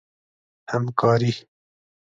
[0.71, 1.33] همکاري